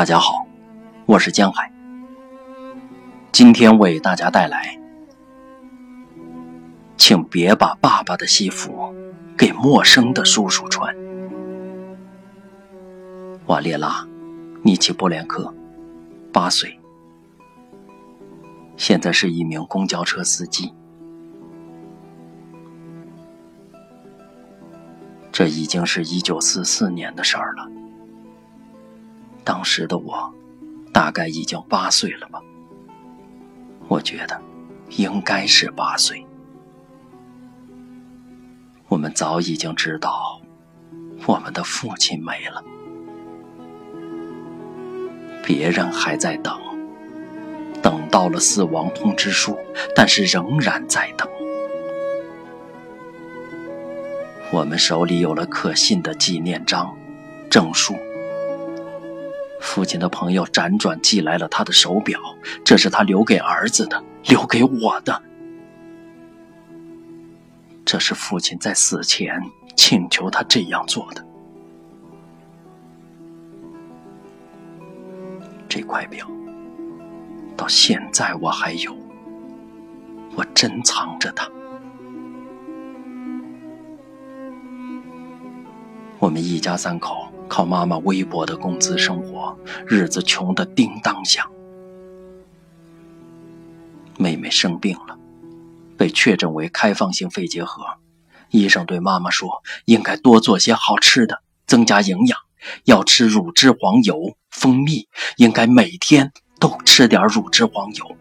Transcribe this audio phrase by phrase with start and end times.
[0.00, 0.46] 大家好，
[1.04, 1.70] 我是江海。
[3.32, 4.80] 今天为大家带来，
[6.96, 8.94] 请别把爸爸的西服
[9.36, 10.96] 给陌生的叔叔穿。
[13.44, 14.02] 瓦列拉·
[14.62, 15.54] 尼奇波连科，
[16.32, 16.80] 八岁，
[18.78, 20.72] 现在是一名公交车司机。
[25.30, 27.70] 这已经是一九四四年的事儿了。
[29.50, 30.32] 当时的我，
[30.92, 32.40] 大概已经八岁了吧？
[33.88, 34.40] 我觉得，
[34.90, 36.24] 应该是八岁。
[38.86, 40.40] 我们早已经知道，
[41.26, 42.62] 我们的父亲没了。
[45.42, 46.56] 别人还在等，
[47.82, 49.58] 等到了死亡通知书，
[49.96, 51.28] 但是仍然在等。
[54.52, 56.96] 我们手里有了可信的纪念章、
[57.50, 57.96] 证书。
[59.70, 62.18] 父亲的朋友辗转寄来了他的手表，
[62.64, 65.22] 这是他留给儿子的，留给我的。
[67.84, 69.40] 这是父亲在死前
[69.76, 71.24] 请求他这样做的。
[75.68, 76.28] 这块表
[77.56, 78.92] 到现在我还有，
[80.34, 81.48] 我珍藏着它。
[86.18, 91.50] 我们一家三口靠妈妈微薄的工资生活，日子穷得叮当响。
[94.16, 95.18] 妹妹生病了，
[95.98, 97.82] 被确诊为开放性肺结核。
[98.50, 102.38] 医生对妈妈说：“应该多做些好吃的，增加营养，
[102.84, 108.16] 要吃乳脂黄油、蜂蜜，应该每天都吃点乳脂黄油。”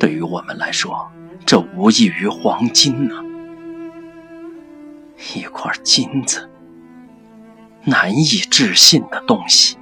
[0.00, 1.12] 对于我们来说，
[1.44, 3.31] 这无异于黄金呢。
[5.34, 6.50] 一块金子，
[7.84, 9.76] 难以置信的东西。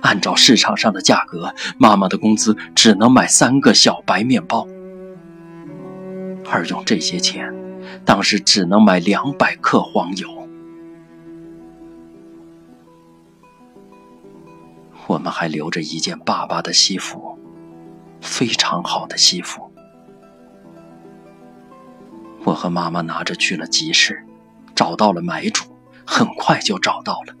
[0.00, 4.66] 按照市场上的价格，妈妈的工资只能买三个小白面包，
[6.50, 7.54] 而用这些钱，
[8.04, 10.28] 当时只能买两百克黄油。
[15.06, 17.38] 我们还留着一件爸爸的西服，
[18.20, 19.70] 非常好的西服。
[22.44, 24.24] 我和妈妈拿着去了集市。
[24.74, 25.64] 找到了买主，
[26.06, 27.34] 很快就找到了，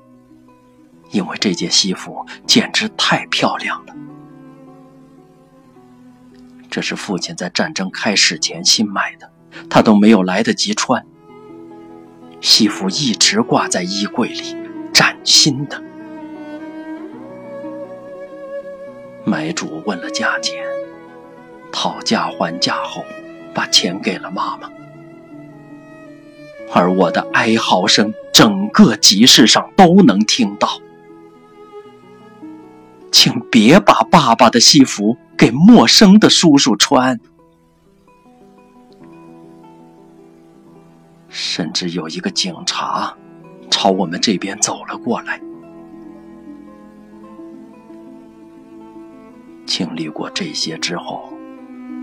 [1.10, 3.94] 因为这件西服简直太漂亮了。
[6.70, 9.30] 这是父亲在战争开始前新买的，
[9.68, 11.04] 他都没有来得及穿。
[12.40, 14.56] 西服一直挂在衣柜里，
[14.92, 15.82] 崭新的。
[19.24, 20.64] 买主问了价钱，
[21.70, 23.04] 讨价还价后，
[23.54, 24.68] 把钱给了妈妈。
[26.74, 30.68] 而我的哀嚎声，整个集市上都能听到。
[33.10, 37.20] 请别把爸爸的西服给陌生的叔叔穿。
[41.28, 43.14] 甚至有一个警察
[43.70, 45.40] 朝我们这边走了过来。
[49.66, 51.32] 经历过这些之后，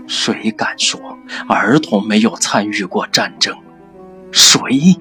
[0.06, 3.56] 谁敢说儿童没有参与过战争？
[4.32, 4.96] 水